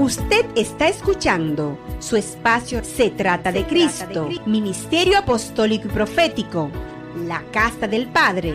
[0.00, 6.70] Usted está escuchando su espacio Se trata de Cristo, Ministerio Apostólico y Profético,
[7.26, 8.52] la Casa del Padre.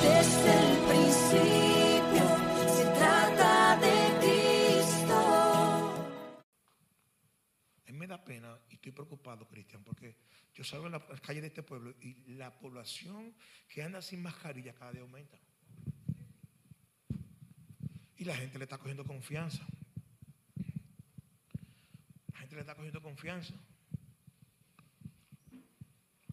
[0.00, 2.24] Desde el principio
[2.66, 5.16] se trata de Cristo.
[7.86, 10.16] A mí me da pena y estoy preocupado, Cristian, porque
[10.54, 13.34] yo salgo en las calles de este pueblo y la población
[13.68, 15.36] que anda sin mascarilla cada día aumenta.
[18.22, 19.66] Y la gente le está cogiendo confianza.
[22.32, 23.52] La gente le está cogiendo confianza.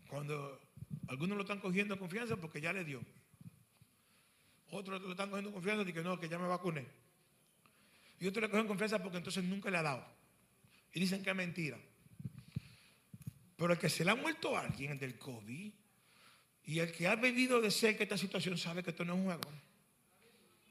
[0.08, 0.62] Cuando
[1.08, 3.02] algunos lo están cogiendo confianza porque ya le dio.
[4.70, 6.86] Otros lo están cogiendo confianza de que no, que ya me vacuné.
[8.20, 10.06] Y otros le cogen confianza porque entonces nunca le ha dado.
[10.94, 11.80] Y dicen que es mentira.
[13.58, 15.74] Pero el que se le ha muerto a alguien, el del COVID,
[16.66, 19.26] y el que ha vivido de cerca esta situación sabe que esto no es un
[19.26, 19.52] juego.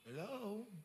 [0.07, 0.78] Hello.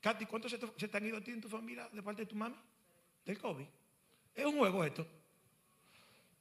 [0.00, 0.58] Katy, ¿cuántos se
[0.88, 2.56] te, han ido a ti en tu familia de parte de tu mami?
[3.24, 3.66] Del COVID.
[4.34, 5.06] Es un juego esto.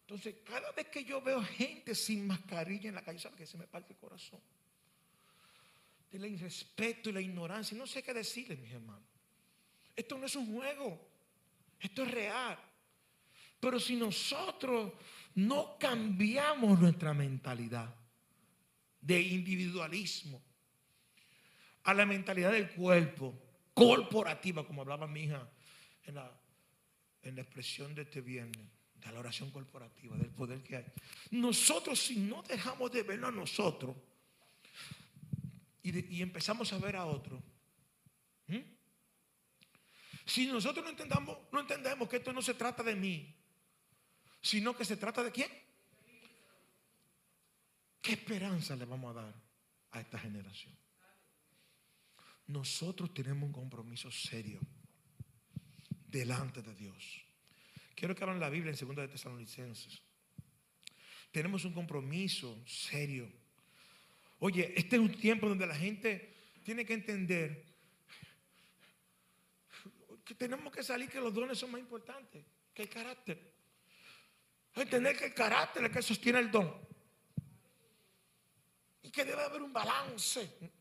[0.02, 3.58] Entonces, cada vez que yo veo gente sin mascarilla en la calle, ¿sabe que se
[3.58, 4.40] me parte el corazón?
[6.12, 7.78] De la irrespeto y la ignorancia.
[7.78, 9.04] No sé qué decirles, mis hermanos.
[9.96, 11.10] Esto no es un juego.
[11.80, 12.58] Esto es real.
[13.60, 14.94] Pero si nosotros
[15.36, 17.94] no cambiamos nuestra mentalidad
[19.02, 20.42] de individualismo
[21.84, 23.47] a la mentalidad del cuerpo,
[23.78, 25.48] corporativa, como hablaba mi hija
[26.06, 26.32] en la,
[27.22, 30.86] en la expresión de este viernes, de la oración corporativa, del poder que hay.
[31.32, 33.96] Nosotros, si no dejamos de verlo a nosotros
[35.84, 37.40] y, y empezamos a ver a otros,
[38.48, 38.66] ¿m?
[40.26, 43.32] si nosotros no entendamos, no entendemos que esto no se trata de mí,
[44.42, 45.52] sino que se trata de quién,
[48.02, 49.36] ¿qué esperanza le vamos a dar
[49.92, 50.76] a esta generación?
[52.48, 54.60] Nosotros tenemos un compromiso serio
[56.08, 57.22] delante de Dios.
[57.94, 60.02] Quiero que abran la Biblia en 2 de Tesalonicenses.
[61.32, 63.30] Tenemos un compromiso serio.
[64.40, 67.66] Oye, este es un tiempo donde la gente tiene que entender
[70.24, 73.54] que tenemos que salir que los dones son más importantes que el carácter.
[74.76, 76.72] Entender que el carácter es el que sostiene el don.
[79.02, 80.72] Y que debe haber un balance.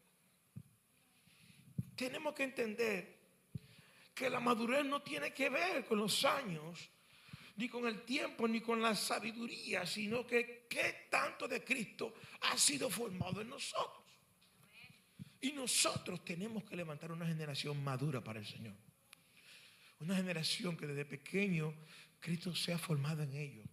[1.97, 3.17] Tenemos que entender
[4.15, 6.91] que la madurez no tiene que ver con los años,
[7.57, 12.57] ni con el tiempo, ni con la sabiduría, sino que qué tanto de Cristo ha
[12.59, 14.05] sido formado en nosotros.
[15.41, 18.75] Y nosotros tenemos que levantar una generación madura para el Señor.
[20.01, 21.75] Una generación que desde pequeño
[22.21, 23.67] Cristo sea formado en ellos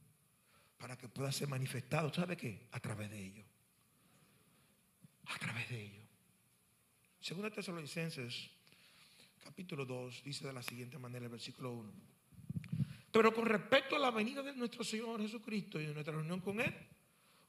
[0.78, 2.14] para que pueda ser manifestado.
[2.14, 2.68] ¿Sabe qué?
[2.72, 3.46] A través de ellos.
[5.26, 6.03] A través de ellos.
[7.24, 8.52] Según Tesalonicenses,
[9.46, 11.94] capítulo 2, dice de la siguiente manera el versículo 1.
[13.14, 16.60] Pero con respecto a la venida de nuestro Señor Jesucristo y de nuestra reunión con
[16.60, 16.76] Él,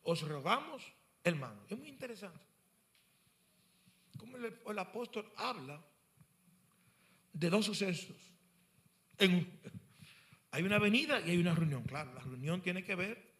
[0.04, 0.84] os rogamos,
[1.24, 1.60] hermano.
[1.68, 2.46] Es muy interesante.
[4.16, 5.84] Como el, apóstol habla
[7.32, 8.16] de dos sucesos.
[9.18, 11.82] Hay una venida y hay una reunión.
[11.82, 13.34] Claro, la reunión tiene que ver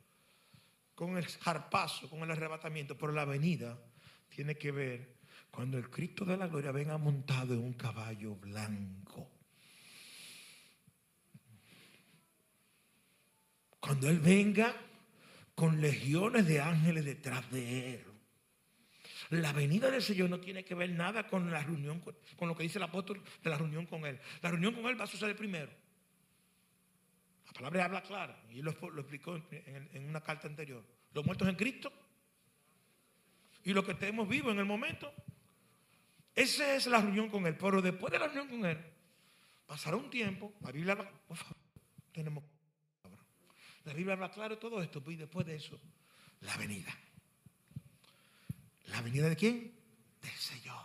[0.96, 3.78] con el jarpazo, con el arrebatamiento, pero la venida
[4.30, 5.13] tiene que ver
[5.54, 9.30] cuando el Cristo de la gloria venga montado en un caballo blanco.
[13.78, 14.74] Cuando Él venga
[15.54, 18.04] con legiones de ángeles detrás de Él.
[19.30, 22.64] La venida del Señor no tiene que ver nada con la reunión, con, lo que
[22.64, 24.18] dice el apóstol de la reunión con Él.
[24.42, 25.70] La reunión con Él va a suceder primero.
[27.46, 30.84] La palabra habla clara, y lo, explicó en, en- en una carta anterior.
[31.12, 31.92] Los muertos en Cristo
[33.62, 35.12] y los que estemos vivos en el momento.
[36.34, 37.56] Esa es la reunión con Él.
[37.56, 38.78] Pero después de la reunión con Él,
[39.66, 40.52] pasará un tiempo.
[40.60, 41.56] La Biblia habla, por favor,
[42.12, 42.44] tenemos.
[43.84, 45.02] La Biblia habla claro todo esto.
[45.06, 45.78] Y después de eso,
[46.40, 46.96] la venida.
[48.86, 49.74] ¿La venida de quién?
[50.20, 50.84] Del Señor.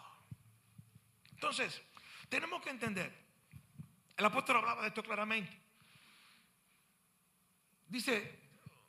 [1.31, 1.81] Entonces,
[2.27, 3.11] tenemos que entender.
[4.17, 5.57] El apóstol hablaba de esto claramente.
[7.87, 8.39] Dice,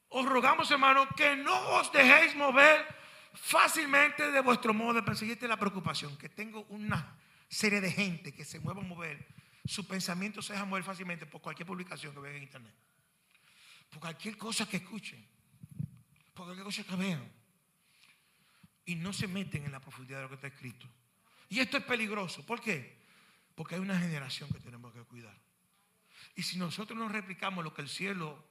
[0.08, 2.99] os rogamos, hermano, que no os dejéis mover
[3.34, 7.16] fácilmente de vuestro modo de es la preocupación, que tengo una
[7.48, 9.26] serie de gente que se mueva a mover,
[9.64, 12.74] su pensamiento se deja mover fácilmente por cualquier publicación que vean en internet,
[13.90, 15.26] por cualquier cosa que escuchen,
[16.34, 17.32] por cualquier cosa que vean.
[18.84, 20.88] Y no se meten en la profundidad de lo que está escrito.
[21.48, 22.44] Y esto es peligroso.
[22.44, 22.98] ¿Por qué?
[23.54, 25.36] Porque hay una generación que tenemos que cuidar.
[26.34, 28.42] Y si nosotros no replicamos lo que el cielo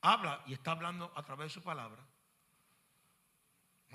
[0.00, 2.04] habla y está hablando a través de su palabra,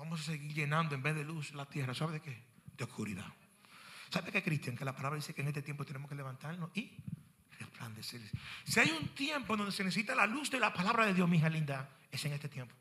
[0.00, 1.94] vamos a seguir llenando en vez de luz la tierra.
[1.94, 2.42] ¿Sabe de qué?
[2.74, 3.26] De oscuridad.
[4.08, 4.74] ¿Sabe qué, Cristian?
[4.74, 6.90] Que la palabra dice que en este tiempo tenemos que levantarnos y
[7.58, 8.22] resplandecer.
[8.64, 11.36] Si hay un tiempo donde se necesita la luz de la palabra de Dios, mi
[11.36, 12.74] hija linda, es en este tiempo.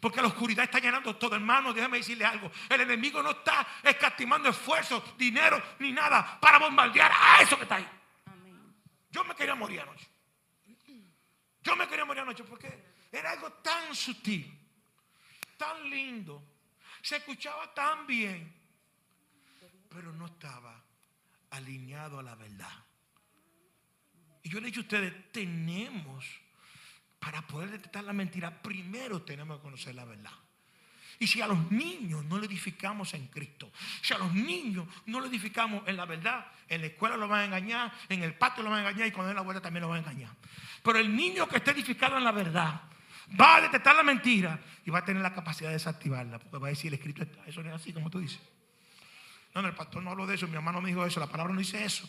[0.00, 1.72] Porque la oscuridad está llenando todo, hermano.
[1.74, 2.50] Déjame decirle algo.
[2.70, 7.76] El enemigo no está escatimando esfuerzos, dinero, ni nada para bombardear a eso que está
[7.76, 7.88] ahí.
[9.10, 10.08] Yo me quería morir anoche.
[11.62, 12.82] Yo me quería morir anoche porque
[13.12, 14.61] era algo tan sutil,
[15.62, 16.42] tan lindo.
[17.00, 18.52] Se escuchaba tan bien,
[19.88, 20.82] pero no estaba
[21.50, 22.72] alineado a la verdad.
[24.42, 26.24] Y yo le dicho a ustedes, tenemos,
[27.20, 30.32] para poder detectar la mentira, primero tenemos que conocer la verdad.
[31.20, 33.70] Y si a los niños no le edificamos en Cristo,
[34.00, 37.42] si a los niños no le edificamos en la verdad, en la escuela lo van
[37.42, 39.82] a engañar, en el patio lo van a engañar y cuando den la vuelta también
[39.82, 40.34] lo van a engañar.
[40.82, 42.91] Pero el niño que esté edificado en la verdad
[43.40, 46.68] va a detectar la mentira y va a tener la capacidad de desactivarla, porque va
[46.68, 48.40] a decir el escrito está, eso no es así como tú dices.
[49.54, 51.52] No, no, el pastor no habló de eso, mi hermano me dijo eso, la palabra
[51.52, 52.08] no dice eso.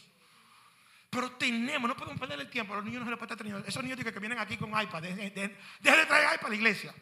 [1.13, 2.73] Pero tenemos, no podemos perder el tiempo.
[2.73, 3.67] A los niños no se les puede estar teniendo.
[3.67, 5.49] Esos niños que vienen aquí con iPad, dejen de,
[5.81, 6.93] traer iPad a la iglesia.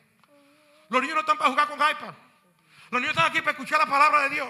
[0.90, 2.14] Los niños no están para jugar con iPad.
[2.90, 4.50] Los niños están aquí para escuchar la palabra de Dios.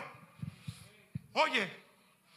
[1.33, 1.71] Oye,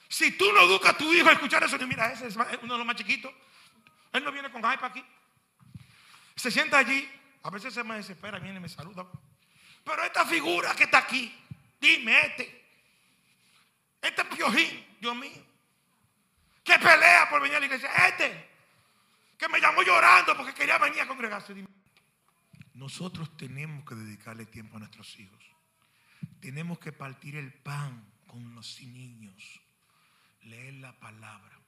[0.09, 2.79] si tú no educas a tu hijo a escuchar eso, mira, ese es uno de
[2.79, 3.33] los más chiquitos.
[4.13, 5.05] Él no viene con iPad aquí.
[6.37, 7.09] Se sienta allí.
[7.45, 9.07] A veces se me desespera, viene y me saluda.
[9.85, 11.33] Pero esta figura que está aquí,
[11.81, 12.65] dime este.
[14.03, 15.55] Este piojín, Dios mío
[16.65, 17.91] que pelea por venir a la iglesia.
[18.09, 18.49] Este,
[19.39, 21.55] que me llamó llorando porque quería venir a congregarse.
[22.73, 25.45] Nosotros tenemos que dedicarle tiempo a nuestros hijos.
[26.41, 29.61] Tenemos que partir el pan con los niños,
[30.43, 31.61] leer la palabra.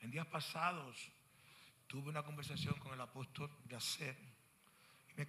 [0.00, 1.10] En días pasados
[1.86, 4.16] tuve una conversación con el apóstol Yacer
[5.16, 5.26] me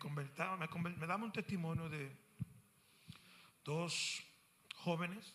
[0.57, 2.15] me, me daba un testimonio de
[3.63, 4.21] dos
[4.75, 5.33] jóvenes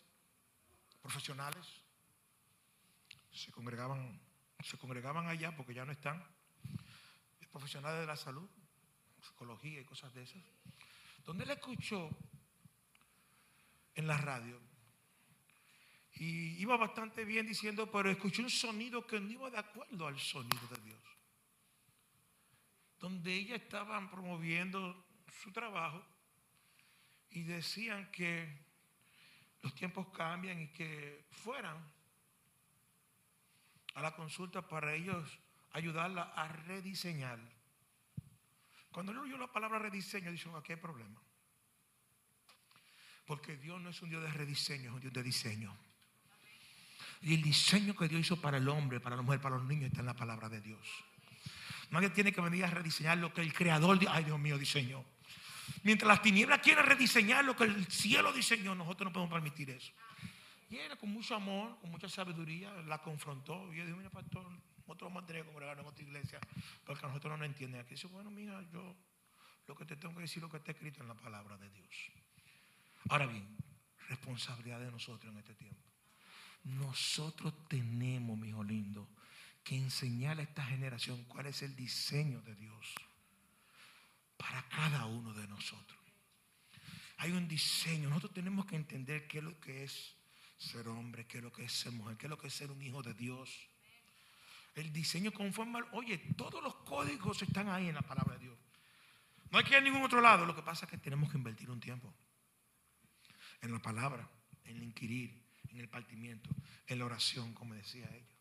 [1.01, 1.67] profesionales.
[3.31, 4.21] Se congregaban,
[4.63, 6.23] se congregaban allá porque ya no están,
[7.51, 8.49] profesionales de la salud,
[9.21, 10.43] psicología y cosas de esas,
[11.25, 12.11] donde él escuchó
[13.95, 14.61] en la radio.
[16.15, 20.19] Y iba bastante bien diciendo, pero escuché un sonido que no iba de acuerdo al
[20.19, 21.12] sonido de Dios.
[23.03, 25.05] Donde ellas estaban promoviendo
[25.43, 26.07] su trabajo
[27.31, 28.49] y decían que
[29.61, 31.77] los tiempos cambian y que fueran
[33.95, 35.29] a la consulta para ellos
[35.73, 37.41] ayudarla a rediseñar.
[38.93, 41.21] Cuando él oyó la palabra rediseño, dijo, aquí hay problema.
[43.27, 45.77] Porque Dios no es un Dios de rediseño, es un Dios de diseño.
[47.23, 49.87] Y el diseño que Dios hizo para el hombre, para la mujer, para los niños
[49.87, 50.87] está en la palabra de Dios.
[51.93, 55.05] Nadie tiene que venir a rediseñar lo que el creador, ay Dios mío, diseñó.
[55.85, 59.93] Mientras las tinieblas quieren rediseñar lo que el cielo diseñó, nosotros no podemos permitir eso.
[60.71, 63.73] Y él con mucho amor, con mucha sabiduría, la confrontó.
[63.75, 64.43] Y yo dije, mira, pastor,
[64.87, 66.41] nosotros vamos a tener que congregar en otra iglesia
[66.87, 67.83] porque nosotros no entienden.
[67.83, 68.97] Aquí dice, bueno, mira, yo
[69.67, 71.69] lo que te tengo que decir es lo que está escrito en la palabra de
[71.69, 72.11] Dios.
[73.11, 73.47] Ahora bien,
[74.09, 75.83] responsabilidad de nosotros en este tiempo.
[76.65, 79.11] Nosotros tenemos, mi hijo lindo,
[79.64, 82.94] que enseñar a esta generación cuál es el diseño de Dios
[84.37, 85.99] para cada uno de nosotros.
[87.19, 88.09] Hay un diseño.
[88.09, 90.17] Nosotros tenemos que entender qué es lo que es
[90.59, 92.70] ser hombre, qué es lo que es ser mujer, qué es lo que es ser
[92.70, 93.69] un hijo de Dios.
[94.75, 98.58] El diseño conforme, oye, todos los códigos están ahí en la palabra de Dios.
[99.51, 100.46] No hay que ir a ningún otro lado.
[100.46, 102.13] Lo que pasa es que tenemos que invertir un tiempo
[103.60, 104.29] en la palabra,
[104.65, 106.51] en el inquirir, en el partimiento,
[106.87, 108.31] en la oración, como decía ella.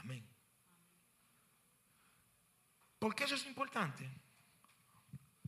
[0.00, 0.26] Amén.
[2.98, 4.08] ¿Por qué eso es importante?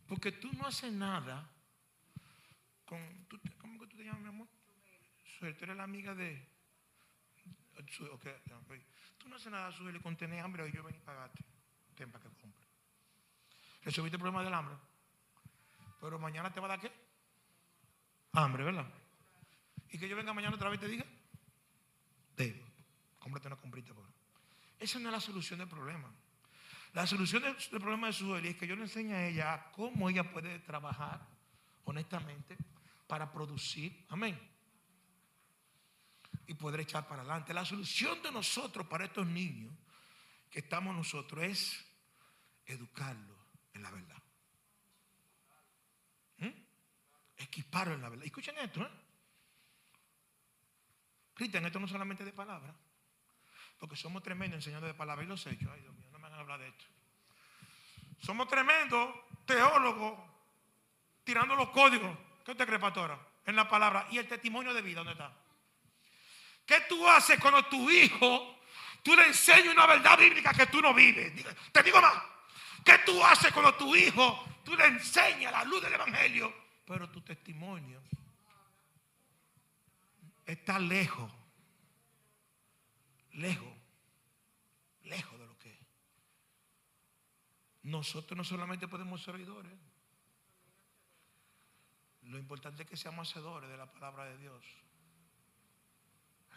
[0.07, 1.49] Porque tú no haces nada
[2.85, 2.99] con...
[3.59, 4.49] ¿Cómo que tú te llamas, mi amor?
[5.39, 6.49] tú eres la amiga de...
[9.19, 11.45] Tú no haces nada, Sueli, con tener hambre y yo venir a pagarte.
[11.95, 12.67] Ten para que compre.
[13.83, 14.77] Resolviste el problema del hambre.
[16.01, 16.93] Pero mañana te va a dar qué?
[18.33, 18.87] Hambre, ¿verdad?
[19.91, 21.05] Y que yo venga mañana otra vez y te diga,
[22.37, 22.65] Dave,
[23.19, 23.93] cómprate una comprita.
[23.95, 24.22] Por.
[24.83, 26.13] Esa no es la solución del problema.
[26.93, 30.31] La solución del, problema de Sueli es que yo le enseño a ella cómo ella
[30.31, 31.27] puede trabajar
[31.85, 32.57] honestamente
[33.07, 34.05] para producir.
[34.11, 34.53] Amén
[36.47, 37.55] y poder echar para adelante.
[37.55, 39.73] La solución de nosotros para estos niños
[40.51, 41.85] que estamos nosotros es
[42.67, 43.39] educarlos
[43.73, 44.23] en la verdad.
[46.39, 46.51] ¿Mm?
[47.39, 48.27] Equiparlos en la verdad.
[48.27, 48.91] Escuchen esto, ¿eh?
[51.35, 52.75] Cristian, esto no solamente de palabras,
[53.83, 55.69] porque somos tremendos enseñando de palabras y los hechos.
[55.75, 56.85] Ay, Dios mío, no me van a hablar de esto.
[58.21, 59.13] Somos tremendos
[59.45, 60.21] teólogos
[61.25, 62.17] tirando los códigos.
[62.45, 63.19] ¿Qué usted cree, pastora?
[63.45, 64.07] En la palabra.
[64.13, 65.37] ¿Y el testimonio de vida dónde está?
[66.65, 68.61] ¿Qué tú haces cuando tu hijo,
[69.03, 71.33] tú le enseñas una verdad bíblica que tú no vives?
[71.73, 72.23] Te digo más.
[72.85, 76.55] ¿Qué tú haces cuando tu hijo, tú le enseñas la luz del Evangelio,
[76.87, 78.01] pero tu testimonio
[80.47, 81.33] está lejos,
[83.33, 83.75] lejos,
[85.03, 85.81] lejos de lo que es?
[87.83, 89.79] Nosotros no solamente podemos ser oidores,
[92.23, 94.65] lo importante es que seamos hacedores de la palabra de Dios.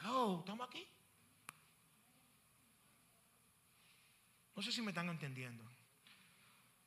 [0.01, 0.87] Hello, ¿estamos aquí?
[4.55, 5.63] No sé si me están entendiendo.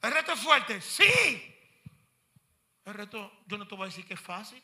[0.00, 0.80] ¿El reto es fuerte?
[0.80, 1.54] Sí.
[2.84, 4.62] El reto, yo no te voy a decir que es fácil.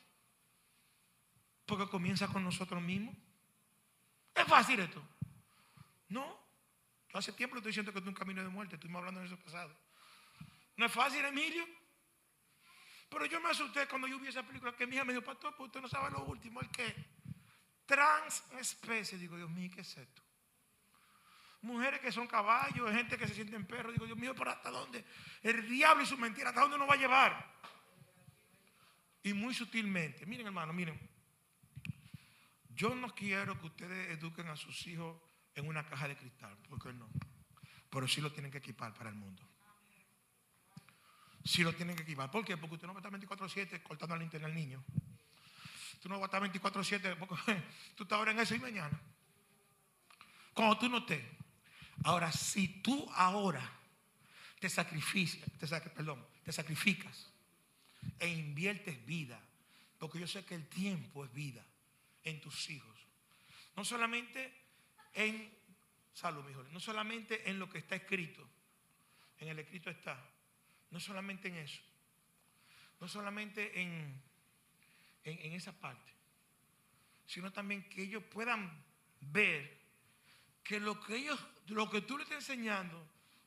[1.67, 3.15] Porque comienza con nosotros mismos.
[4.35, 5.03] ¿Es fácil esto?
[6.15, 6.39] No.
[7.09, 8.77] Yo hace tiempo le estoy diciendo que es un camino de muerte.
[8.77, 9.77] Estuvimos hablando de eso pasado.
[10.77, 11.67] ¿No es fácil, Emilio?
[13.09, 15.55] Pero yo me asusté cuando yo vi esa película que mi hija me dijo, pastor,
[15.57, 16.95] pues usted no sabe lo último, el que
[17.85, 19.19] transespecie.
[19.19, 20.23] Digo, Dios mío, ¿qué es esto?
[21.63, 23.93] Mujeres que son caballos, gente que se sienten perros.
[23.93, 25.05] Digo, Dios mío, ¿pero hasta dónde?
[25.43, 27.55] El diablo y su mentira, ¿hasta dónde nos va a llevar?
[29.25, 30.99] Y muy sutilmente, miren hermano, miren.
[32.69, 35.17] Yo no quiero que ustedes eduquen a sus hijos
[35.55, 37.09] en una caja de cristal, porque no.
[37.91, 39.43] Pero sí lo tienen que equipar para el mundo.
[41.45, 42.31] Sí lo tienen que equipar.
[42.31, 42.57] ¿Por qué?
[42.57, 44.83] Porque usted no va a estar 24-7 cortando al internet al niño.
[46.01, 47.35] Tú no vas a estar 24-7 porque
[47.97, 48.99] tú estás ahora en eso y mañana.
[50.55, 51.23] Cuando tú no estés.
[52.05, 53.71] Ahora, si tú ahora
[54.59, 57.31] te sacrificas, te, sac- perdón, te sacrificas
[58.19, 59.41] e inviertes vida,
[59.99, 61.65] porque yo sé que el tiempo es vida
[62.25, 62.97] en tus hijos.
[63.77, 64.64] No solamente
[65.15, 65.53] en
[66.13, 68.47] salud, no solamente en lo que está escrito,
[69.39, 70.19] en el escrito está,
[70.91, 71.83] no solamente en eso,
[73.01, 74.23] no solamente en,
[75.25, 76.13] en, en esa parte,
[77.27, 78.85] sino también que ellos puedan
[79.21, 79.85] ver
[80.63, 83.07] que lo que ellos, lo que tú le estás enseñando,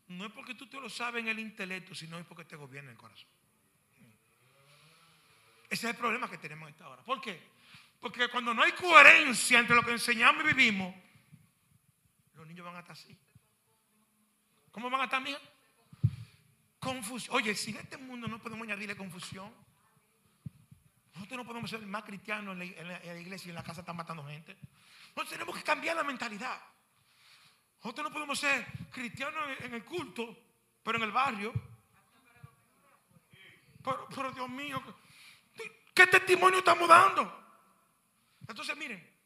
[0.09, 2.91] no es porque tú te lo sabes en el intelecto, sino es porque te gobierna
[2.91, 3.27] el corazón.
[5.69, 7.03] Ese es el problema que tenemos en esta hora.
[7.03, 7.41] ¿Por qué?
[7.99, 10.95] Porque cuando no hay coherencia entre lo que enseñamos y vivimos,
[12.37, 13.17] los niños van a estar así.
[14.71, 15.39] ¿Cómo van a estar, mija?
[16.79, 17.35] Confusión.
[17.35, 19.51] Oye, si en este mundo no podemos añadirle confusión,
[21.15, 24.23] nosotros no podemos ser más cristianos en la, iglesia y en la casa están matando
[24.25, 24.55] gente.
[25.15, 26.61] Nosotros tenemos que cambiar la mentalidad.
[27.83, 30.37] Nosotros no podemos ser cristianos en, el culto,
[30.83, 31.51] pero en el barrio.
[34.13, 34.81] Pero Dios mío,
[35.93, 37.45] ¿qué testimonio estamos dando?
[38.47, 39.16] Entonces, miren,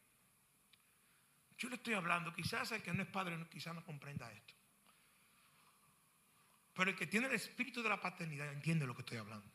[1.62, 4.56] yo le estoy hablando, quizás el que no es padre quizás no comprenda esto.
[6.74, 9.46] Pero el que tiene el espíritu de la paternidad entiende lo que estoy hablando.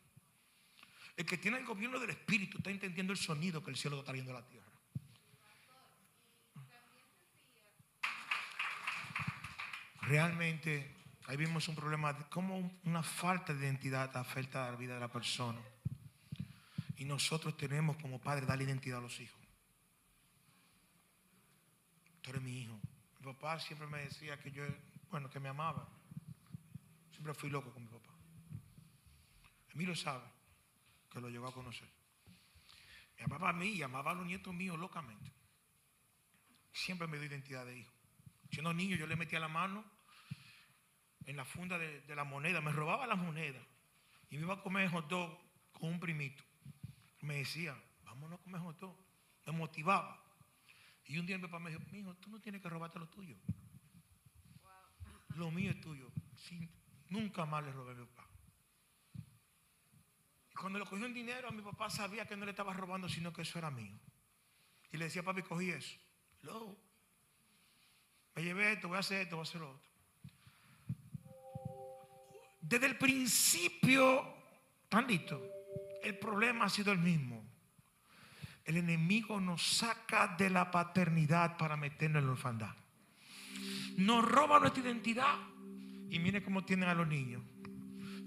[1.17, 4.11] El que tiene el gobierno del espíritu está entendiendo el sonido que el cielo está
[4.11, 4.71] trayendo a la tierra.
[10.03, 10.95] Realmente,
[11.25, 15.01] ahí vimos un problema de cómo una falta de identidad afecta a la vida de
[15.01, 15.59] la persona.
[16.95, 19.46] Y nosotros tenemos como padres darle identidad a los hijos.
[22.27, 22.77] Tú eres mi hijo.
[23.19, 24.65] Mi papá siempre me decía que yo,
[25.09, 25.87] bueno, que me amaba.
[27.09, 28.11] Siempre fui loco con mi papá.
[29.73, 30.25] Emilio sabe
[31.09, 31.87] que lo llegó a conocer.
[33.17, 35.31] Mi papá a mí y amaba a los nietos míos locamente.
[36.73, 37.93] Siempre me dio identidad de hijo.
[38.51, 39.85] Siendo niño yo le metía la mano
[41.25, 43.65] en la funda de, de la moneda, me robaba las monedas
[44.29, 45.39] y me iba a comer hot dog
[45.71, 46.43] con un primito.
[47.21, 48.97] Me decía, vámonos a comer hot dog.
[49.45, 50.26] Me motivaba.
[51.07, 53.37] Y un día mi papá me dijo, hijo, tú no tienes que robarte lo tuyo.
[55.35, 56.11] Lo mío es tuyo.
[56.35, 56.69] Sin-
[57.09, 58.27] nunca más le robé a mi papá.
[60.51, 63.07] Y cuando le cogió en dinero, a mi papá sabía que no le estaba robando,
[63.07, 63.97] sino que eso era mío.
[64.91, 65.97] Y le decía, papi, cogí eso.
[66.41, 66.77] Luego,
[68.35, 69.87] me llevé esto, voy a hacer esto, voy a hacer lo otro.
[72.61, 74.25] Desde el principio,
[74.83, 75.41] ¿están listos?
[76.03, 77.46] El problema ha sido el mismo.
[78.67, 82.75] El enemigo nos saca de la paternidad para meternos en la orfandad.
[83.95, 85.35] Nos roba nuestra identidad.
[86.09, 87.41] Y miren cómo tienen a los niños.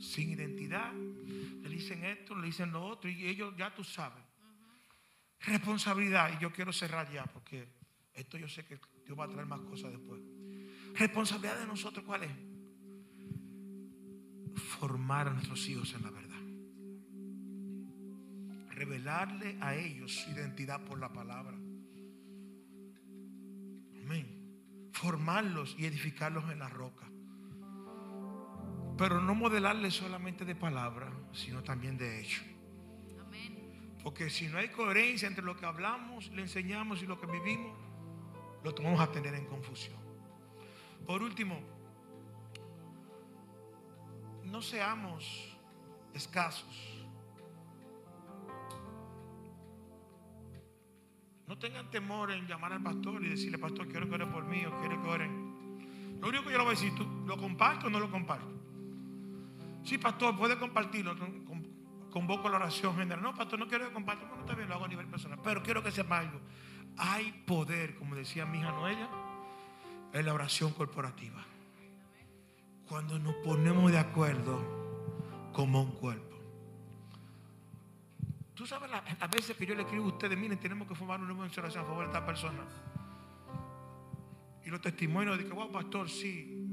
[0.01, 0.93] Sin identidad.
[0.95, 3.11] Le dicen esto, le dicen lo otro.
[3.11, 4.25] Y ellos ya tú sabes.
[5.41, 6.33] Responsabilidad.
[6.35, 7.69] Y yo quiero cerrar ya porque
[8.15, 10.23] esto yo sé que Dios va a traer más cosas después.
[10.95, 12.33] Responsabilidad de nosotros, ¿cuál es?
[14.79, 16.30] Formar a nuestros hijos en la verdad.
[18.81, 21.55] Revelarle a ellos su identidad por la palabra.
[24.03, 24.91] Amén.
[24.95, 27.07] Formarlos y edificarlos en la roca.
[28.97, 32.43] Pero no modelarles solamente de palabra, sino también de hecho.
[34.03, 37.79] Porque si no hay coherencia entre lo que hablamos, le enseñamos y lo que vivimos,
[38.65, 40.01] lo vamos a tener en confusión.
[41.07, 41.61] Por último,
[44.45, 45.55] no seamos
[46.15, 47.00] escasos.
[51.51, 54.65] No tengan temor en llamar al pastor y decirle, pastor, quiero que ore por mí
[54.65, 56.19] o quiero que oren.
[56.21, 58.47] Lo único que yo le voy a decir, ¿tú lo comparto o no lo comparto?
[59.83, 61.19] Sí, pastor, puede compartirlo.
[61.19, 61.71] con- con-
[62.11, 63.21] Convoco la oración general.
[63.21, 64.27] No, pastor, no quiero que comparta.
[64.27, 65.41] Bueno, está bien, lo hago a nivel personal.
[65.43, 66.41] Pero quiero que sepa algo.
[66.99, 69.09] Hay poder, como decía mi hija Noelia,
[70.13, 71.45] en la oración corporativa.
[72.89, 76.30] Cuando nos ponemos de acuerdo como un cuerpo.
[78.55, 81.21] Tú sabes la- las veces que yo le escribo a ustedes, miren, tenemos que formar
[81.21, 82.63] una buena oración a favor de esta persona.
[84.65, 86.67] Y los testimonios de que, wow, pastor, sí,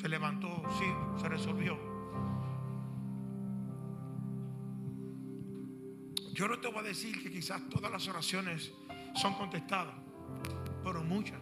[0.00, 0.86] se levantó, sí,
[1.20, 1.78] se resolvió.
[6.32, 8.72] Yo no te voy a decir que quizás todas las oraciones
[9.14, 9.94] son contestadas,
[10.82, 11.38] pero muchas.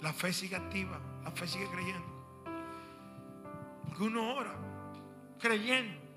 [0.00, 2.06] La fe sigue activa, la fe sigue creyendo.
[3.84, 4.54] Porque uno ora
[5.38, 6.07] creyendo.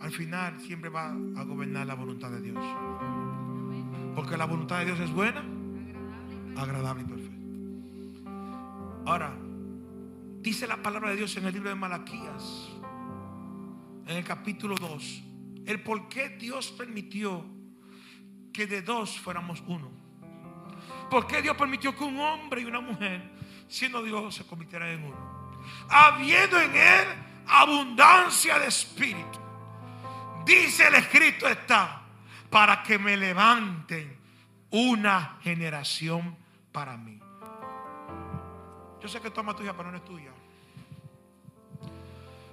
[0.00, 2.64] Al final siempre va a gobernar la voluntad de Dios.
[4.14, 5.44] Porque la voluntad de Dios es buena,
[6.56, 8.30] agradable y perfecta.
[9.06, 9.34] Ahora,
[10.40, 12.68] dice la palabra de Dios en el libro de Malaquías,
[14.06, 15.22] en el capítulo 2,
[15.66, 17.44] el por qué Dios permitió
[18.52, 19.90] que de dos fuéramos uno.
[21.10, 23.30] ¿Por qué Dios permitió que un hombre y una mujer,
[23.68, 25.16] siendo Dios, se convirtieran en uno?
[25.88, 27.06] Habiendo en él
[27.46, 29.38] abundancia de espíritu.
[30.48, 32.00] Dice el escrito está,
[32.48, 34.18] para que me levanten
[34.70, 36.34] una generación
[36.72, 37.20] para mí.
[38.98, 40.32] Yo sé que toma tuya, pero no es tuya.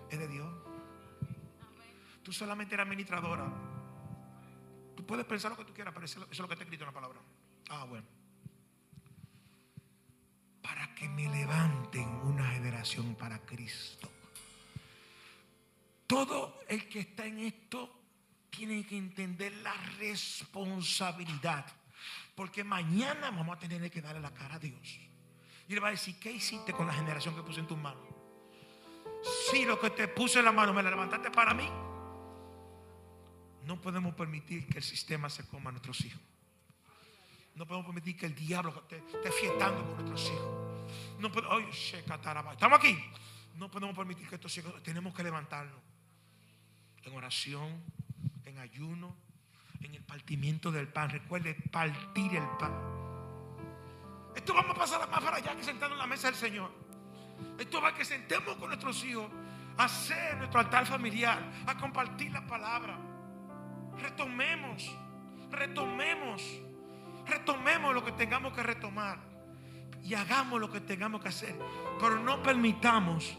[0.09, 0.53] Es de Dios.
[2.21, 3.45] Tú solamente eres administradora.
[4.97, 6.87] Tú puedes pensar lo que tú quieras, pero eso es lo que está escrito en
[6.87, 7.21] la palabra.
[7.69, 8.05] Ah, bueno.
[10.61, 14.11] Para que me levanten una generación para Cristo.
[16.07, 17.91] Todo el que está en esto
[18.49, 21.65] tiene que entender la responsabilidad.
[22.35, 24.99] Porque mañana vamos a tener que darle la cara a Dios.
[25.67, 28.03] Y le va a decir, ¿qué hiciste con la generación que puse en tus manos?
[29.49, 31.67] Si lo que te puse en la mano me la levantaste para mí.
[33.63, 36.21] No podemos permitir que el sistema se coma a nuestros hijos.
[37.55, 40.85] No podemos permitir que el diablo esté, fiestando con nuestros hijos.
[41.19, 42.95] No podemos, estamos aquí.
[43.55, 45.94] No podemos permitir que estos hijos, tenemos que levantarnos
[47.05, 47.83] en oración,
[48.45, 49.15] en ayuno,
[49.81, 51.09] en el partimiento del pan.
[51.09, 52.73] Recuerde, partir el pan.
[54.35, 56.71] Esto vamos a pasar más para allá que sentado en la mesa del Señor.
[57.57, 59.29] Esto va a que sentemos con nuestros hijos
[59.77, 62.97] a hacer nuestro altar familiar, a compartir la palabra.
[63.99, 64.91] Retomemos,
[65.51, 66.41] retomemos,
[67.25, 69.19] retomemos lo que tengamos que retomar
[70.03, 71.55] y hagamos lo que tengamos que hacer.
[71.99, 73.37] Pero no permitamos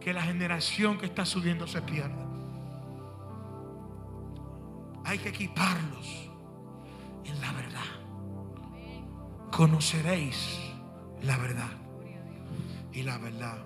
[0.00, 2.33] que la generación que está subiendo se pierda.
[5.04, 6.30] Hay que equiparlos
[7.24, 7.80] en la verdad.
[9.50, 10.58] Conoceréis
[11.22, 11.70] la verdad.
[12.92, 13.58] Y la verdad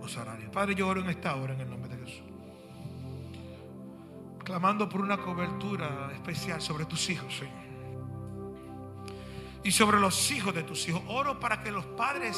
[0.00, 0.36] os hará.
[0.50, 2.22] Padre, yo oro en esta hora en el nombre de Jesús.
[4.44, 7.62] Clamando por una cobertura especial sobre tus hijos, Señor.
[9.62, 11.02] Y sobre los hijos de tus hijos.
[11.06, 12.36] Oro para que los padres,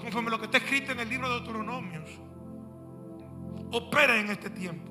[0.00, 2.10] conforme lo que está escrito en el libro de Deuteronomios,
[3.72, 4.89] operen en este tiempo.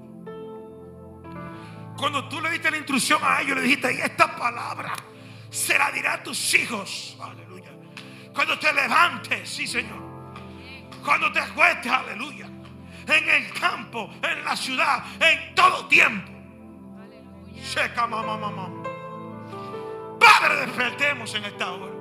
[1.99, 4.93] Cuando tú le diste la instrucción a ellos, le dijiste, esta palabra
[5.49, 7.17] se la dirá a tus hijos.
[7.21, 7.71] Aleluya.
[8.33, 10.01] Cuando te levantes, sí Señor.
[11.03, 12.45] Cuando te acuestes, aleluya.
[12.45, 16.31] En el campo, en la ciudad, en todo tiempo.
[17.61, 18.69] Seca, mamá, mamá.
[20.17, 21.93] Padre, despertemos en esta hora.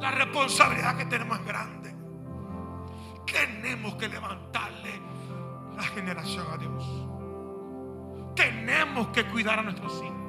[0.00, 1.94] La responsabilidad que tenemos es grande.
[3.30, 5.00] Tenemos que levantarle
[5.76, 7.11] la generación a Dios.
[8.34, 10.22] Tenemos que cuidar a nuestros hijos.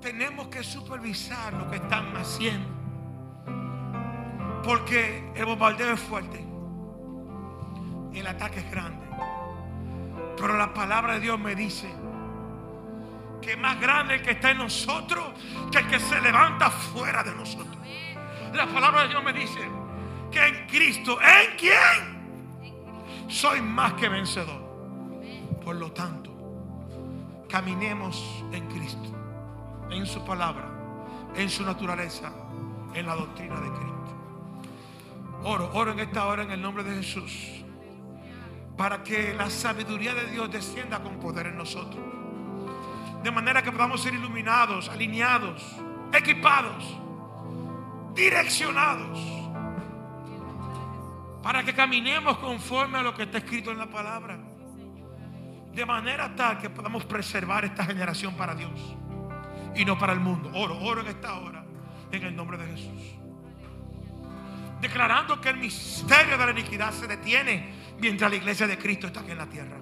[0.00, 2.68] Tenemos que supervisar lo que están haciendo.
[4.62, 6.44] Porque el bombardeo es fuerte.
[8.14, 9.06] El ataque es grande.
[10.36, 11.88] Pero la palabra de Dios me dice
[13.40, 15.24] que es más grande el que está en nosotros
[15.70, 17.76] que el que se levanta fuera de nosotros.
[18.52, 19.60] La palabra de Dios me dice
[20.30, 23.28] que en Cristo, ¿en quién?
[23.28, 24.65] Soy más que vencedor.
[25.66, 26.30] Por lo tanto,
[27.48, 29.08] caminemos en Cristo,
[29.90, 30.70] en su palabra,
[31.34, 32.30] en su naturaleza,
[32.94, 34.62] en la doctrina de Cristo.
[35.42, 37.64] Oro, oro en esta hora en el nombre de Jesús,
[38.76, 42.04] para que la sabiduría de Dios descienda con poder en nosotros.
[43.24, 45.60] de manera que podamos ser iluminados, alineados,
[46.12, 46.96] equipados,
[48.14, 49.18] direccionados,
[51.42, 54.38] para que caminemos conforme a lo que está escrito en la palabra,
[55.76, 58.96] de manera tal que podamos preservar esta generación para Dios
[59.74, 60.50] y no para el mundo.
[60.54, 61.66] Oro, oro en esta hora,
[62.10, 63.02] en el nombre de Jesús.
[64.80, 69.20] Declarando que el misterio de la iniquidad se detiene mientras la iglesia de Cristo está
[69.20, 69.76] aquí en la tierra.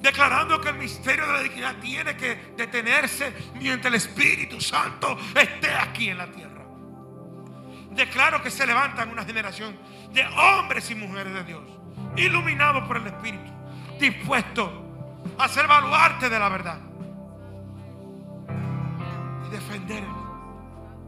[0.00, 5.74] Declarando que el misterio de la iniquidad tiene que detenerse mientras el Espíritu Santo esté
[5.74, 6.62] aquí en la tierra.
[7.90, 9.76] Declaro que se levantan una generación
[10.12, 11.62] de hombres y mujeres de Dios,
[12.16, 13.50] iluminados por el Espíritu,
[13.98, 14.81] dispuestos
[15.42, 16.78] a ser baluarte de la verdad
[19.44, 20.04] y defender,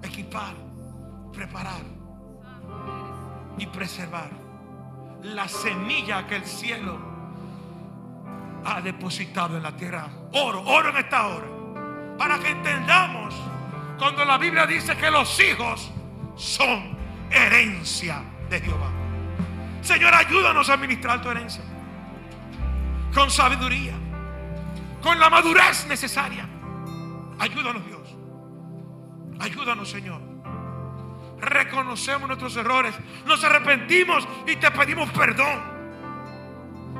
[0.02, 0.54] equipar,
[1.32, 1.82] preparar
[3.56, 4.30] y preservar
[5.22, 6.98] la semilla que el cielo
[8.64, 10.08] ha depositado en la tierra.
[10.32, 11.46] Oro, oro en esta hora.
[12.18, 13.34] Para que entendamos
[13.98, 15.92] cuando la Biblia dice que los hijos
[16.36, 16.96] son
[17.30, 18.90] herencia de Jehová.
[19.80, 21.62] Señor, ayúdanos a administrar tu herencia.
[23.14, 24.03] Con sabiduría.
[25.04, 26.48] Con la madurez necesaria.
[27.38, 28.16] Ayúdanos Dios.
[29.38, 30.22] Ayúdanos Señor.
[31.38, 32.94] Reconocemos nuestros errores.
[33.26, 35.60] Nos arrepentimos y te pedimos perdón.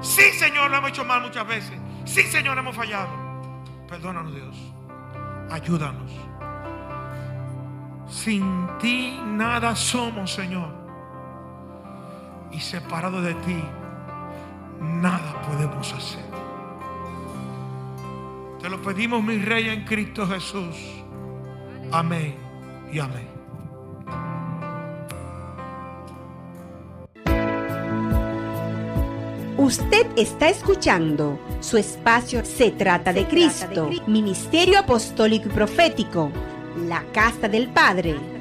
[0.03, 1.81] Sí, Señor, lo hemos hecho mal muchas veces.
[2.05, 3.09] Sí, Señor, hemos fallado.
[3.89, 4.57] Perdónanos, Dios.
[5.51, 6.13] Ayúdanos.
[8.07, 10.69] Sin ti nada somos, Señor.
[12.53, 13.65] Y separado de ti,
[14.79, 16.44] nada podemos hacer.
[18.65, 20.75] Te lo pedimos, mi Rey, en Cristo Jesús.
[21.93, 22.35] Amén
[22.91, 23.29] y amén.
[29.59, 36.33] Usted está escuchando su espacio Se trata de Cristo, Ministerio Apostólico y Profético,
[36.89, 38.34] la Casa del Padre.